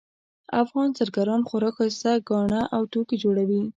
[0.63, 3.61] افغان زرګران خورا ښایسته ګاڼه او توکي جوړوي